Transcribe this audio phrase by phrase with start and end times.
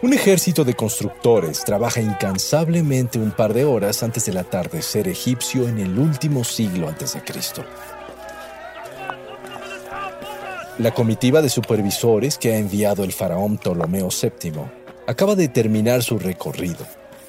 [0.00, 5.78] Un ejército de constructores trabaja incansablemente un par de horas antes del atardecer egipcio en
[5.78, 7.64] el último siglo antes de Cristo.
[10.78, 14.52] La comitiva de supervisores que ha enviado el faraón Ptolomeo VII
[15.08, 16.86] acaba de terminar su recorrido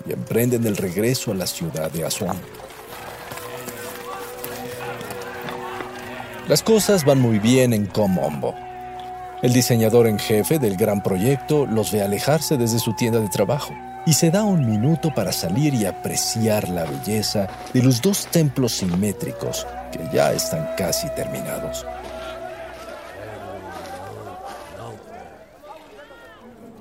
[0.07, 2.37] y emprenden el regreso a la ciudad de Asuán.
[6.47, 8.68] Las cosas van muy bien en Comombo.
[9.41, 13.73] El diseñador en jefe del gran proyecto los ve alejarse desde su tienda de trabajo
[14.05, 18.73] y se da un minuto para salir y apreciar la belleza de los dos templos
[18.73, 21.85] simétricos que ya están casi terminados.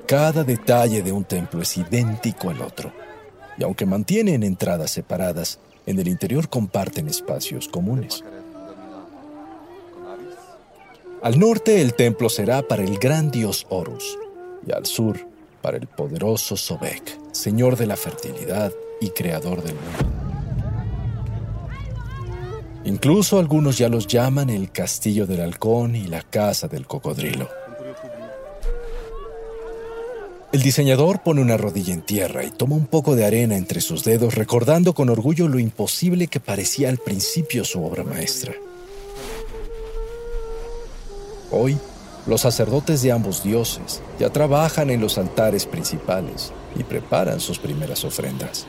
[0.06, 2.92] Cada detalle de un templo es idéntico al otro,
[3.56, 8.24] y aunque mantienen entradas separadas, en el interior comparten espacios comunes.
[11.20, 14.16] Al norte el templo será para el gran dios Horus
[14.64, 15.18] y al sur
[15.60, 20.18] para el poderoso Sobek, señor de la fertilidad y creador del mundo.
[22.84, 27.48] Incluso algunos ya los llaman el castillo del halcón y la casa del cocodrilo.
[30.52, 34.04] El diseñador pone una rodilla en tierra y toma un poco de arena entre sus
[34.04, 38.54] dedos, recordando con orgullo lo imposible que parecía al principio su obra maestra.
[41.50, 41.78] Hoy,
[42.26, 48.04] los sacerdotes de ambos dioses ya trabajan en los altares principales y preparan sus primeras
[48.04, 48.66] ofrendas.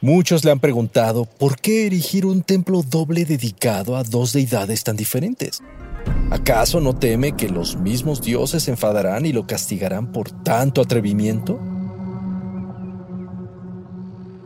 [0.00, 4.96] Muchos le han preguntado por qué erigir un templo doble dedicado a dos deidades tan
[4.96, 5.62] diferentes.
[6.30, 11.60] ¿Acaso no teme que los mismos dioses se enfadarán y lo castigarán por tanto atrevimiento?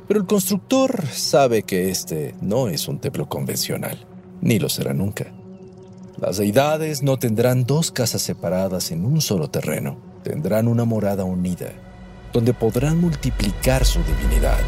[0.08, 4.06] Pero el constructor sabe que este no es un templo convencional,
[4.40, 5.32] ni lo será nunca.
[6.20, 11.72] Las deidades no tendrán dos casas separadas en un solo terreno, tendrán una morada unida,
[12.32, 14.58] donde podrán multiplicar su divinidad.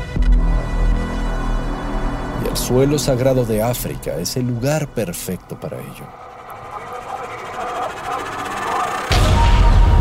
[2.44, 6.06] Y el suelo sagrado de África es el lugar perfecto para ello.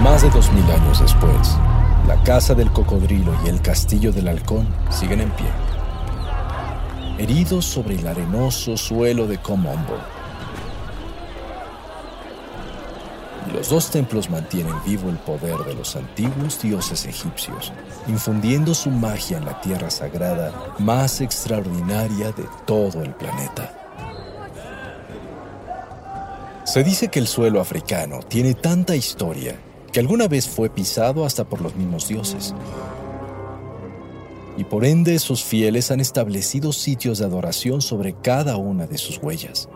[0.03, 1.57] Más de dos mil años después,
[2.07, 5.47] la casa del cocodrilo y el castillo del halcón siguen en pie,
[7.17, 9.97] heridos sobre el arenoso suelo de Comombo.
[13.53, 17.73] Los dos templos mantienen vivo el poder de los antiguos dioses egipcios,
[18.07, 23.73] infundiendo su magia en la tierra sagrada más extraordinaria de todo el planeta.
[26.63, 29.59] Se dice que el suelo africano tiene tanta historia
[29.97, 32.53] que alguna vez fue pisado hasta por los mismos dioses.
[34.55, 39.17] Y por ende sus fieles han establecido sitios de adoración sobre cada una de sus
[39.17, 39.67] huellas.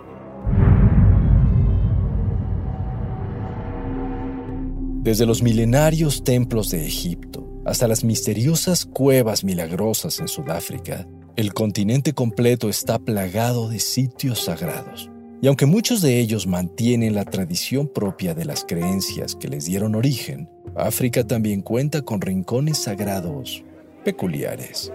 [5.02, 12.14] Desde los milenarios templos de Egipto hasta las misteriosas cuevas milagrosas en Sudáfrica, el continente
[12.14, 15.11] completo está plagado de sitios sagrados.
[15.42, 19.96] Y aunque muchos de ellos mantienen la tradición propia de las creencias que les dieron
[19.96, 23.64] origen, África también cuenta con rincones sagrados
[24.06, 24.92] peculiares.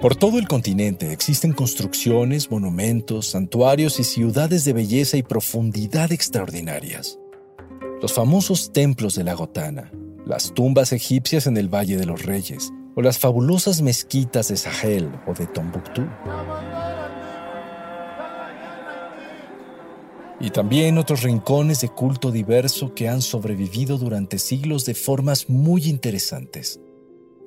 [0.00, 7.18] Por todo el continente existen construcciones, monumentos, santuarios y ciudades de belleza y profundidad extraordinarias.
[8.00, 9.90] Los famosos templos de la Gotana,
[10.24, 15.10] las tumbas egipcias en el Valle de los Reyes o las fabulosas mezquitas de Sahel
[15.26, 16.06] o de Tombuctú.
[20.40, 25.84] Y también otros rincones de culto diverso que han sobrevivido durante siglos de formas muy
[25.84, 26.80] interesantes.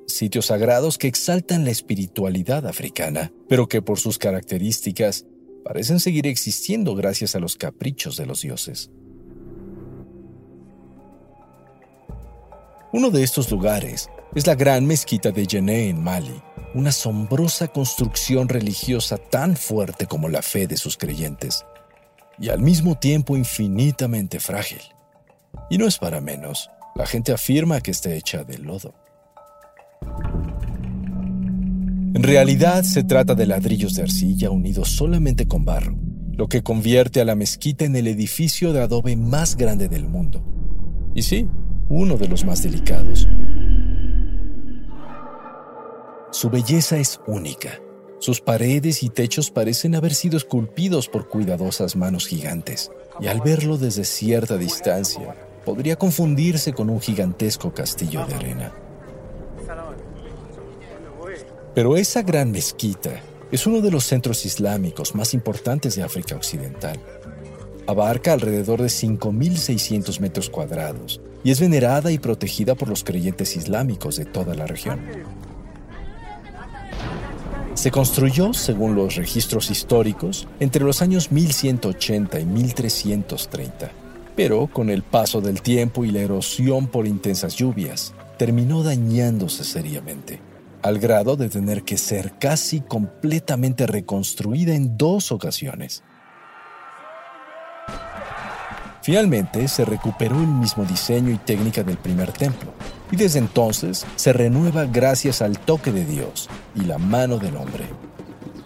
[0.06, 5.24] Sitios sagrados que exaltan la espiritualidad africana, pero que por sus características
[5.64, 8.90] parecen seguir existiendo gracias a los caprichos de los dioses.
[12.92, 16.42] Uno de estos lugares es la gran mezquita de Yené en Mali,
[16.74, 21.64] una asombrosa construcción religiosa tan fuerte como la fe de sus creyentes
[22.42, 24.80] y al mismo tiempo infinitamente frágil.
[25.70, 28.94] Y no es para menos, la gente afirma que está hecha de lodo.
[32.14, 35.96] En realidad se trata de ladrillos de arcilla unidos solamente con barro,
[36.32, 40.44] lo que convierte a la mezquita en el edificio de adobe más grande del mundo.
[41.14, 41.48] Y sí,
[41.88, 43.28] uno de los más delicados.
[46.32, 47.78] Su belleza es única.
[48.22, 53.78] Sus paredes y techos parecen haber sido esculpidos por cuidadosas manos gigantes, y al verlo
[53.78, 55.34] desde cierta distancia,
[55.64, 58.72] podría confundirse con un gigantesco castillo de arena.
[61.74, 63.10] Pero esa gran mezquita
[63.50, 67.00] es uno de los centros islámicos más importantes de África Occidental.
[67.88, 74.14] Abarca alrededor de 5.600 metros cuadrados y es venerada y protegida por los creyentes islámicos
[74.14, 75.00] de toda la región.
[77.74, 83.90] Se construyó, según los registros históricos, entre los años 1180 y 1330,
[84.36, 90.40] pero con el paso del tiempo y la erosión por intensas lluvias, terminó dañándose seriamente,
[90.82, 96.04] al grado de tener que ser casi completamente reconstruida en dos ocasiones.
[99.02, 102.72] Finalmente se recuperó el mismo diseño y técnica del primer templo,
[103.12, 107.84] y desde entonces se renueva gracias al toque de Dios y la mano del hombre,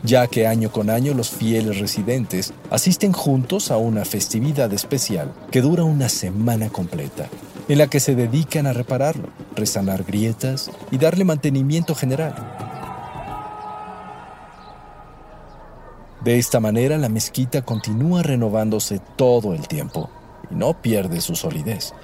[0.05, 5.61] ya que año con año los fieles residentes asisten juntos a una festividad especial que
[5.61, 7.29] dura una semana completa,
[7.69, 12.35] en la que se dedican a repararlo, resanar grietas y darle mantenimiento general.
[16.23, 20.09] De esta manera la mezquita continúa renovándose todo el tiempo
[20.51, 21.95] y no pierde su solidez.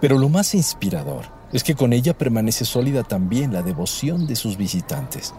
[0.00, 1.24] Pero lo más inspirador
[1.54, 5.32] es que con ella permanece sólida también la devoción de sus visitantes.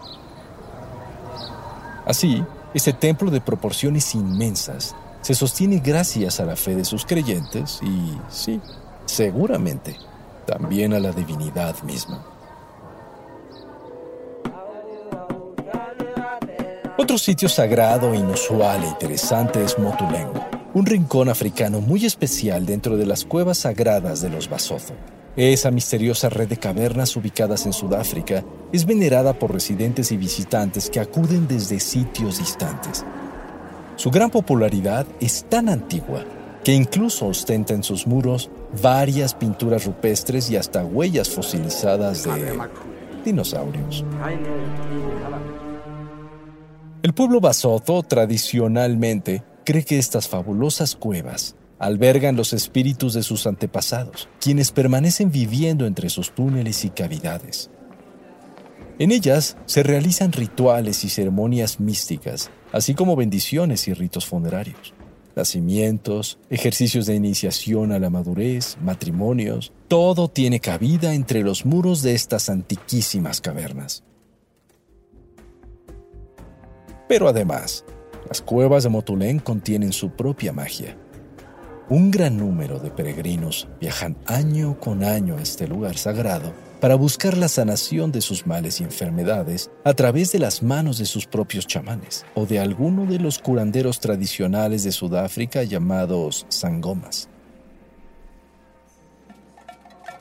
[2.04, 2.42] Así,
[2.74, 8.18] este templo de proporciones inmensas se sostiene gracias a la fe de sus creyentes y,
[8.28, 8.60] sí,
[9.04, 9.96] seguramente,
[10.46, 12.24] también a la divinidad misma.
[16.98, 23.06] Otro sitio sagrado, inusual e interesante es Motulengo un rincón africano muy especial dentro de
[23.06, 24.92] las cuevas sagradas de los Basotho.
[25.36, 28.42] Esa misteriosa red de cavernas ubicadas en Sudáfrica
[28.72, 33.04] es venerada por residentes y visitantes que acuden desde sitios distantes.
[33.96, 36.24] Su gran popularidad es tan antigua
[36.64, 38.50] que incluso ostenta en sus muros
[38.80, 42.58] varias pinturas rupestres y hasta huellas fosilizadas de
[43.22, 44.06] dinosaurios.
[47.02, 54.28] El pueblo Basotho tradicionalmente cree que estas fabulosas cuevas albergan los espíritus de sus antepasados,
[54.40, 57.70] quienes permanecen viviendo entre sus túneles y cavidades.
[58.98, 64.94] En ellas se realizan rituales y ceremonias místicas, así como bendiciones y ritos funerarios,
[65.34, 72.14] nacimientos, ejercicios de iniciación a la madurez, matrimonios, todo tiene cabida entre los muros de
[72.14, 74.02] estas antiquísimas cavernas.
[77.06, 77.84] Pero además,
[78.28, 80.96] las cuevas de Motulén contienen su propia magia.
[81.88, 87.36] Un gran número de peregrinos viajan año con año a este lugar sagrado para buscar
[87.36, 91.64] la sanación de sus males y enfermedades a través de las manos de sus propios
[91.64, 97.28] chamanes o de alguno de los curanderos tradicionales de Sudáfrica llamados sangomas.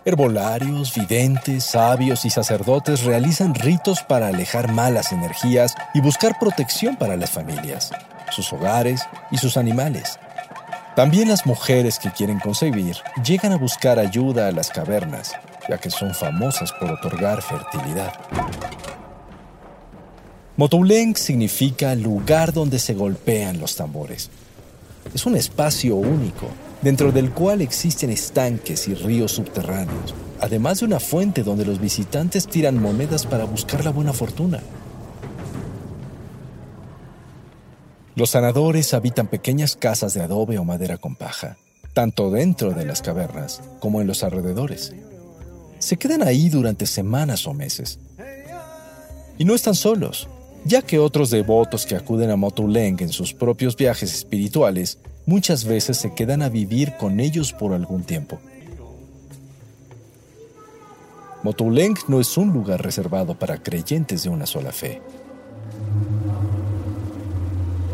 [0.05, 7.17] Herbolarios, videntes, sabios y sacerdotes realizan ritos para alejar malas energías y buscar protección para
[7.17, 7.89] las familias,
[8.29, 9.01] sus hogares
[9.31, 10.19] y sus animales.
[10.95, 15.33] También las mujeres que quieren concebir llegan a buscar ayuda a las cavernas,
[15.67, 18.13] ya que son famosas por otorgar fertilidad.
[20.55, 24.29] Motouleng significa lugar donde se golpean los tambores.
[25.13, 26.47] Es un espacio único
[26.81, 32.47] dentro del cual existen estanques y ríos subterráneos, además de una fuente donde los visitantes
[32.47, 34.61] tiran monedas para buscar la buena fortuna.
[38.15, 41.57] Los sanadores habitan pequeñas casas de adobe o madera con paja,
[41.93, 44.93] tanto dentro de las cavernas como en los alrededores.
[45.79, 47.99] Se quedan ahí durante semanas o meses.
[49.37, 50.29] Y no están solos,
[50.63, 55.97] ya que otros devotos que acuden a Motuleng en sus propios viajes espirituales muchas veces
[55.97, 58.39] se quedan a vivir con ellos por algún tiempo.
[61.43, 65.01] Motuleng no es un lugar reservado para creyentes de una sola fe.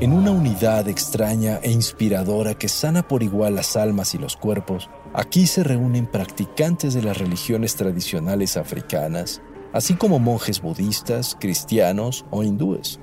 [0.02, 4.90] En una unidad extraña e inspiradora que sana por igual las almas y los cuerpos,
[5.14, 9.44] aquí se reúnen practicantes de las religiones tradicionales africanas,
[9.74, 13.00] así como monjes budistas, cristianos o hindúes,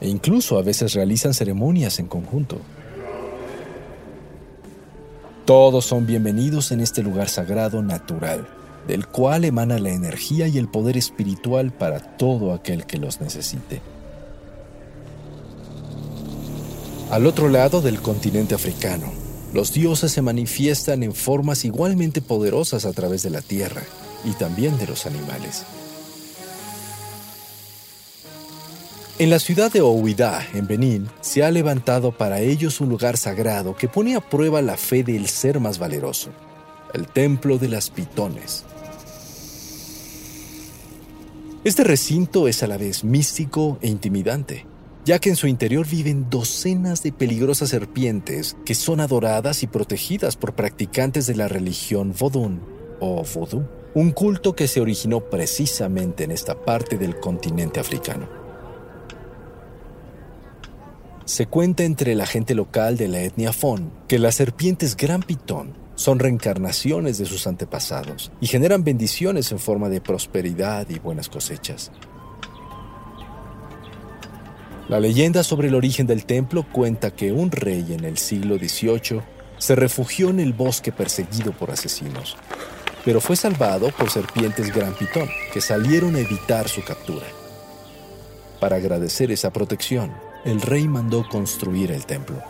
[0.00, 2.56] e incluso a veces realizan ceremonias en conjunto.
[5.44, 8.48] Todos son bienvenidos en este lugar sagrado natural,
[8.88, 13.82] del cual emana la energía y el poder espiritual para todo aquel que los necesite.
[17.10, 19.12] Al otro lado del continente africano,
[19.52, 23.82] los dioses se manifiestan en formas igualmente poderosas a través de la tierra
[24.24, 25.64] y también de los animales.
[29.18, 33.76] En la ciudad de Ouida, en Benín, se ha levantado para ellos un lugar sagrado
[33.76, 36.30] que pone a prueba la fe del ser más valeroso,
[36.94, 38.64] el Templo de las Pitones.
[41.64, 44.64] Este recinto es a la vez místico e intimidante,
[45.10, 50.36] ya que en su interior viven docenas de peligrosas serpientes que son adoradas y protegidas
[50.36, 52.60] por practicantes de la religión Vodun
[53.00, 58.28] o Vodú, un culto que se originó precisamente en esta parte del continente africano.
[61.24, 65.72] Se cuenta entre la gente local de la etnia Fon que las serpientes Gran Pitón
[65.96, 71.90] son reencarnaciones de sus antepasados y generan bendiciones en forma de prosperidad y buenas cosechas.
[74.90, 79.22] La leyenda sobre el origen del templo cuenta que un rey en el siglo XVIII
[79.56, 82.36] se refugió en el bosque perseguido por asesinos,
[83.04, 87.24] pero fue salvado por serpientes Gran Pitón que salieron a evitar su captura.
[88.58, 90.12] Para agradecer esa protección,
[90.44, 92.42] el rey mandó construir el templo.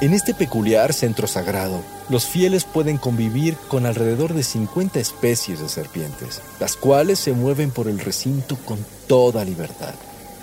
[0.00, 5.68] En este peculiar centro sagrado, los fieles pueden convivir con alrededor de 50 especies de
[5.68, 9.92] serpientes, las cuales se mueven por el recinto con toda libertad,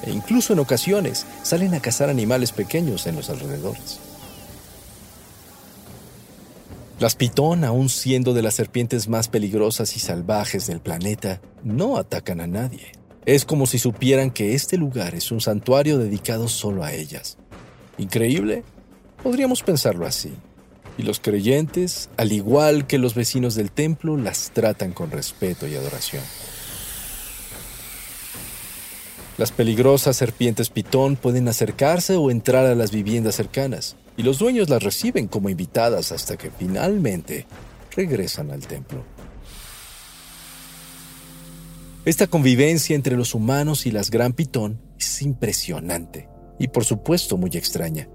[0.04, 4.00] e incluso en ocasiones salen a cazar animales pequeños en los alrededores.
[7.00, 12.42] Las pitón, aun siendo de las serpientes más peligrosas y salvajes del planeta, no atacan
[12.42, 12.92] a nadie.
[13.26, 17.38] Es como si supieran que este lugar es un santuario dedicado solo a ellas.
[17.98, 18.64] ¿Increíble?
[19.24, 20.34] Podríamos pensarlo así.
[20.98, 25.76] Y los creyentes, al igual que los vecinos del templo, las tratan con respeto y
[25.76, 26.24] adoración.
[29.40, 34.68] Las peligrosas serpientes pitón pueden acercarse o entrar a las viviendas cercanas, y los dueños
[34.68, 37.46] las reciben como invitadas hasta que finalmente
[37.96, 39.02] regresan al templo.
[42.04, 46.28] Esta convivencia entre los humanos y las gran pitón es impresionante
[46.60, 48.10] y por supuesto muy extraña.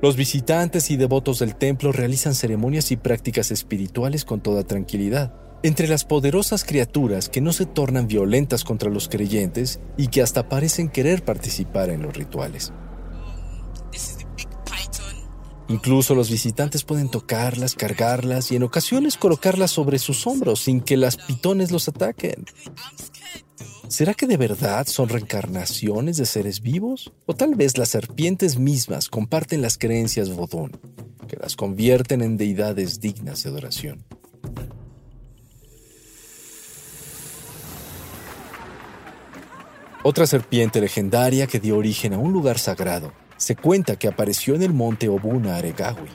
[0.00, 5.34] Los visitantes y devotos del templo realizan ceremonias y prácticas espirituales con toda tranquilidad.
[5.64, 10.48] Entre las poderosas criaturas que no se tornan violentas contra los creyentes y que hasta
[10.48, 12.72] parecen querer participar en los rituales.
[15.68, 20.96] Incluso los visitantes pueden tocarlas, cargarlas y en ocasiones colocarlas sobre sus hombros sin que
[20.96, 22.46] las pitones los ataquen.
[23.88, 27.12] ¿Será que de verdad son reencarnaciones de seres vivos?
[27.26, 30.78] ¿O tal vez las serpientes mismas comparten las creencias Vodún,
[31.26, 34.04] que las convierten en deidades dignas de adoración?
[40.10, 44.62] Otra serpiente legendaria que dio origen a un lugar sagrado se cuenta que apareció en
[44.62, 46.08] el monte Obuna Aregawi,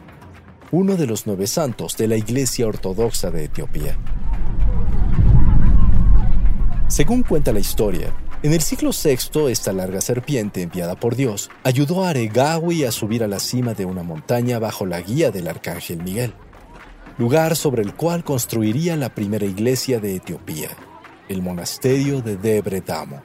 [0.71, 3.95] uno de los nueve santos de la Iglesia Ortodoxa de Etiopía.
[6.87, 12.03] Según cuenta la historia, en el siglo VI esta larga serpiente enviada por Dios ayudó
[12.03, 16.01] a Aregawi a subir a la cima de una montaña bajo la guía del arcángel
[16.01, 16.33] Miguel,
[17.19, 20.69] lugar sobre el cual construiría la primera iglesia de Etiopía,
[21.29, 23.21] el monasterio de Debre Damo.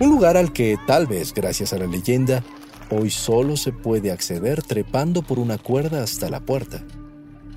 [0.00, 2.42] Un lugar al que, tal vez gracias a la leyenda,
[2.90, 6.82] hoy solo se puede acceder trepando por una cuerda hasta la puerta,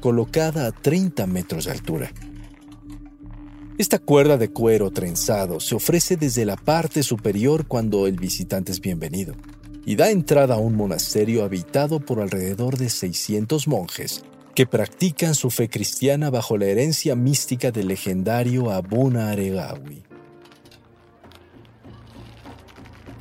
[0.01, 2.12] colocada a 30 metros de altura.
[3.77, 8.81] Esta cuerda de cuero trenzado se ofrece desde la parte superior cuando el visitante es
[8.81, 9.35] bienvenido
[9.85, 14.21] y da entrada a un monasterio habitado por alrededor de 600 monjes
[14.53, 20.12] que practican su fe cristiana bajo la herencia mística del legendario Abuna Aregawi.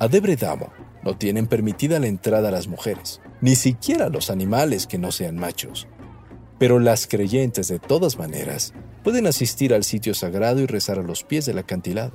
[0.03, 4.97] A Debredamo no tienen permitida la entrada a las mujeres, ni siquiera los animales que
[4.97, 5.87] no sean machos.
[6.59, 11.23] Pero las creyentes de todas maneras pueden asistir al sitio sagrado y rezar a los
[11.23, 12.11] pies del acantilado.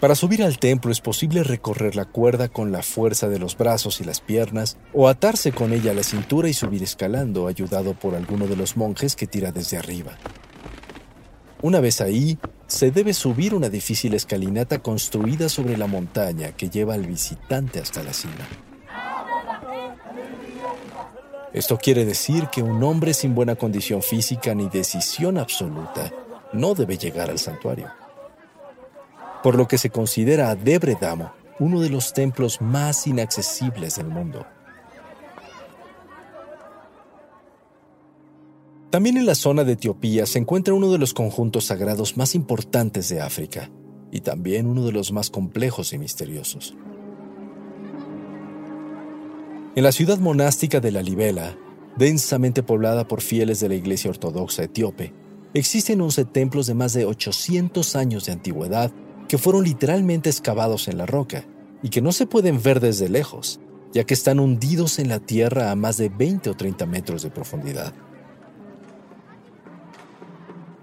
[0.00, 4.00] Para subir al templo es posible recorrer la cuerda con la fuerza de los brazos
[4.00, 8.16] y las piernas o atarse con ella a la cintura y subir escalando ayudado por
[8.16, 10.18] alguno de los monjes que tira desde arriba.
[11.62, 12.36] Una vez ahí,
[12.72, 18.02] se debe subir una difícil escalinata construida sobre la montaña que lleva al visitante hasta
[18.02, 18.48] la cima.
[21.52, 26.10] Esto quiere decir que un hombre sin buena condición física ni decisión absoluta
[26.54, 27.92] no debe llegar al santuario.
[29.42, 34.46] Por lo que se considera a Debredamo uno de los templos más inaccesibles del mundo.
[38.92, 43.08] También en la zona de Etiopía se encuentra uno de los conjuntos sagrados más importantes
[43.08, 43.70] de África,
[44.10, 46.76] y también uno de los más complejos y misteriosos.
[49.74, 51.56] En la ciudad monástica de La Libela,
[51.96, 55.14] densamente poblada por fieles de la Iglesia Ortodoxa etíope,
[55.54, 58.92] existen 11 templos de más de 800 años de antigüedad
[59.26, 61.46] que fueron literalmente excavados en la roca
[61.82, 63.58] y que no se pueden ver desde lejos,
[63.94, 67.30] ya que están hundidos en la tierra a más de 20 o 30 metros de
[67.30, 67.94] profundidad.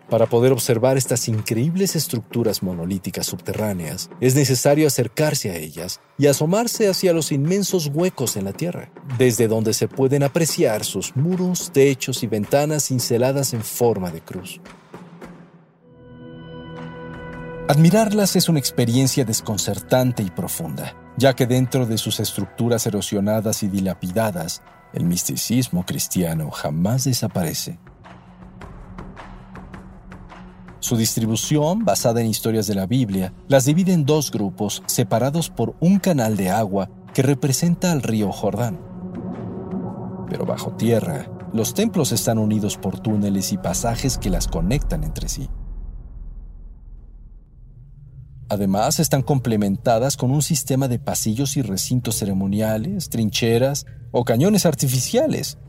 [0.10, 6.90] Para poder observar estas increíbles estructuras monolíticas subterráneas, es necesario acercarse a ellas y asomarse
[6.90, 12.24] hacia los inmensos huecos en la tierra, desde donde se pueden apreciar sus muros, techos
[12.24, 14.60] y ventanas cinceladas en forma de cruz.
[17.68, 23.68] Admirarlas es una experiencia desconcertante y profunda, ya que dentro de sus estructuras erosionadas y
[23.68, 27.78] dilapidadas, el misticismo cristiano jamás desaparece.
[30.90, 35.76] Su distribución, basada en historias de la Biblia, las divide en dos grupos separados por
[35.80, 38.80] un canal de agua que representa al río Jordán.
[40.32, 45.30] Pero bajo tierra, los templos están unidos por túneles y pasajes que las conectan entre
[45.30, 45.48] sí.
[48.50, 55.60] Además, están complementadas con un sistema de pasillos y recintos ceremoniales, trincheras o cañones artificiales,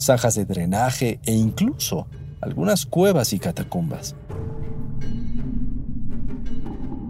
[0.00, 2.06] zanjas de drenaje e incluso
[2.40, 4.16] algunas cuevas y catacumbas.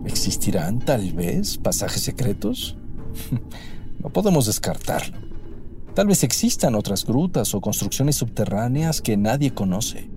[0.09, 2.79] ¿Existirán tal vez pasajes secretos?
[4.03, 5.19] no podemos descartarlo.
[5.95, 10.09] Tal vez existan otras grutas o construcciones subterráneas que nadie conoce.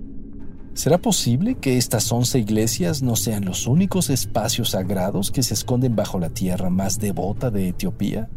[0.73, 5.93] ¿Será posible que estas once iglesias no sean los únicos espacios sagrados que se esconden
[5.97, 8.29] bajo la tierra más devota de Etiopía?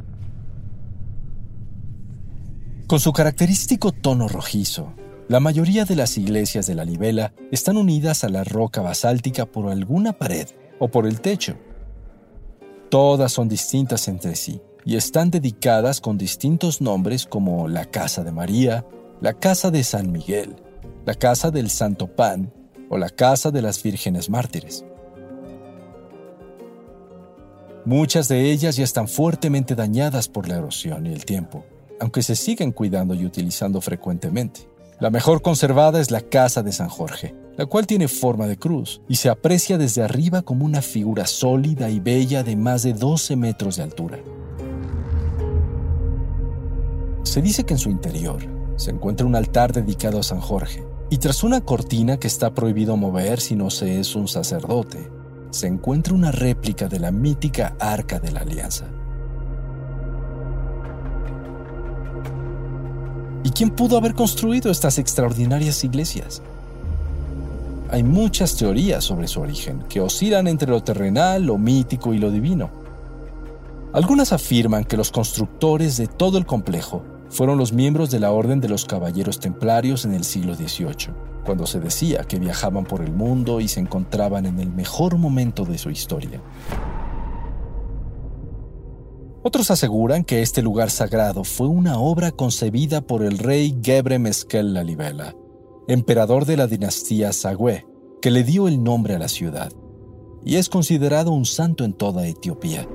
[2.88, 4.92] Con su característico tono rojizo,
[5.28, 9.70] la mayoría de las iglesias de la Libela están unidas a la roca basáltica por
[9.70, 10.48] alguna pared
[10.84, 11.56] o por el techo.
[12.90, 18.32] Todas son distintas entre sí y están dedicadas con distintos nombres como la Casa de
[18.32, 18.84] María,
[19.22, 20.56] la Casa de San Miguel,
[21.06, 22.52] la Casa del Santo Pan
[22.90, 24.84] o la Casa de las Vírgenes Mártires.
[27.86, 31.64] Muchas de ellas ya están fuertemente dañadas por la erosión y el tiempo,
[31.98, 34.73] aunque se siguen cuidando y utilizando frecuentemente.
[35.00, 39.02] La mejor conservada es la Casa de San Jorge, la cual tiene forma de cruz
[39.08, 43.34] y se aprecia desde arriba como una figura sólida y bella de más de 12
[43.34, 44.18] metros de altura.
[47.24, 51.18] Se dice que en su interior se encuentra un altar dedicado a San Jorge, y
[51.18, 55.10] tras una cortina que está prohibido mover si no se es un sacerdote,
[55.50, 58.86] se encuentra una réplica de la mítica Arca de la Alianza.
[63.44, 66.40] ¿Y quién pudo haber construido estas extraordinarias iglesias?
[67.90, 72.30] Hay muchas teorías sobre su origen, que oscilan entre lo terrenal, lo mítico y lo
[72.30, 72.70] divino.
[73.92, 78.60] Algunas afirman que los constructores de todo el complejo fueron los miembros de la Orden
[78.60, 81.12] de los Caballeros Templarios en el siglo XVIII,
[81.44, 85.66] cuando se decía que viajaban por el mundo y se encontraban en el mejor momento
[85.66, 86.40] de su historia.
[89.46, 94.72] Otros aseguran que este lugar sagrado fue una obra concebida por el rey Gebre Meskel
[94.72, 95.34] Lalibela,
[95.86, 97.86] emperador de la dinastía Sagüe,
[98.22, 99.70] que le dio el nombre a la ciudad,
[100.46, 102.88] y es considerado un santo en toda Etiopía.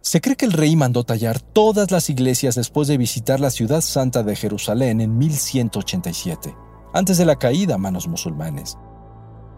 [0.00, 3.80] Se cree que el rey mandó tallar todas las iglesias después de visitar la ciudad
[3.80, 6.52] santa de Jerusalén en 1187,
[6.92, 8.76] antes de la caída a manos musulmanes.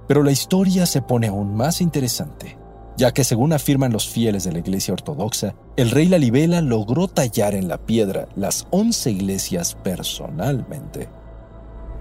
[0.06, 2.62] Pero la historia se pone aún más interesante
[2.96, 7.54] ya que según afirman los fieles de la Iglesia Ortodoxa, el rey Lalibela logró tallar
[7.54, 11.09] en la piedra las once iglesias personalmente,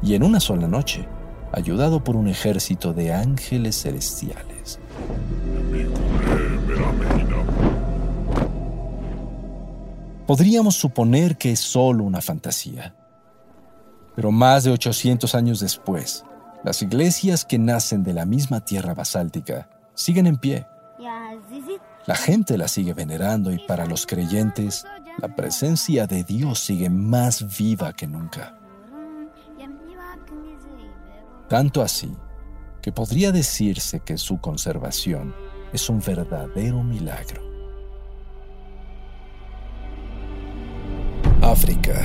[0.03, 1.07] y en una sola noche,
[1.51, 4.79] ayudado por un ejército de ángeles celestiales.
[10.27, 12.95] Podríamos suponer que es solo una fantasía,
[14.15, 16.23] pero más de 800 años después,
[16.63, 20.65] las iglesias que nacen de la misma tierra basáltica siguen en pie
[22.05, 24.85] la gente la sigue venerando y para los creyentes,
[25.19, 28.57] la presencia de Dios sigue más viva que nunca.
[31.47, 32.11] Tanto así
[32.81, 35.33] que podría decirse que su conservación
[35.71, 37.41] es un verdadero milagro.
[41.41, 42.01] África.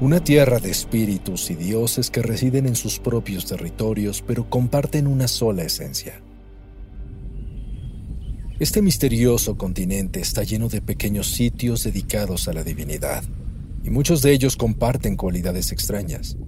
[0.00, 5.28] Una tierra de espíritus y dioses que residen en sus propios territorios pero comparten una
[5.28, 6.23] sola esencia
[8.64, 13.22] este misterioso continente está lleno de pequeños sitios dedicados a la divinidad,
[13.82, 16.38] y muchos de ellos comparten cualidades extrañas,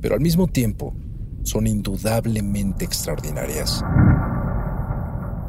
[0.00, 0.92] pero al mismo tiempo
[1.44, 3.80] son indudablemente extraordinarias.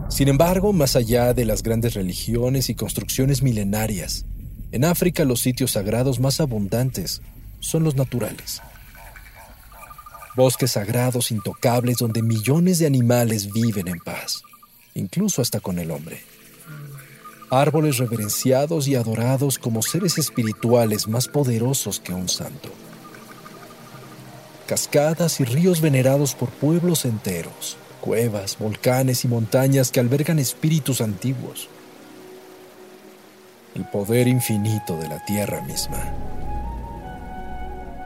[0.08, 4.28] Sin embargo, más allá de las grandes religiones y construcciones milenarias,
[4.72, 7.24] en África los sitios sagrados más abundantes
[7.60, 8.62] son los naturales.
[10.36, 14.44] Bosques sagrados intocables donde millones de animales viven en paz,
[14.94, 16.22] incluso hasta con el hombre.
[17.50, 22.70] Árboles reverenciados y adorados como seres espirituales más poderosos que un santo.
[24.68, 31.70] Cascadas y ríos venerados por pueblos enteros cuevas, volcanes y montañas que albergan espíritus antiguos.
[33.76, 36.14] El poder infinito de la tierra misma.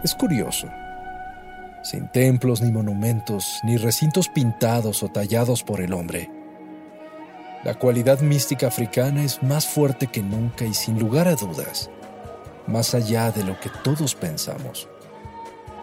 [0.03, 0.67] Es curioso.
[1.81, 6.29] Sin templos ni monumentos, ni recintos pintados o tallados por el hombre,
[7.63, 11.89] la cualidad mística africana es más fuerte que nunca y sin lugar a dudas,
[12.67, 14.87] más allá de lo que todos pensamos,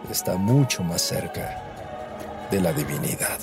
[0.09, 3.39] está mucho más cerca de la divinidad.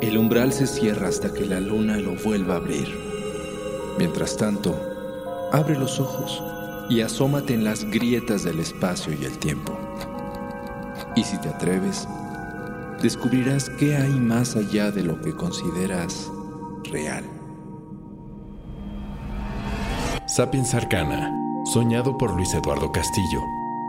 [0.00, 2.88] El umbral se cierra hasta que la luna lo vuelva a abrir.
[3.98, 4.74] Mientras tanto,
[5.52, 6.42] abre los ojos
[6.88, 9.79] y asómate en las grietas del espacio y el tiempo.
[11.16, 12.06] Y si te atreves,
[13.02, 16.30] descubrirás qué hay más allá de lo que consideras
[16.90, 17.24] real.
[20.26, 21.32] Sapiens Arcana,
[21.64, 23.40] soñado por Luis Eduardo Castillo,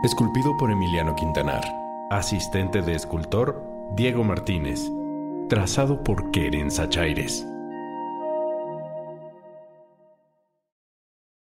[0.02, 1.62] esculpido por Emiliano Quintanar,
[2.10, 3.62] asistente de escultor
[3.96, 4.90] Diego Martínez
[5.52, 7.46] trazado por Keren Sachaires.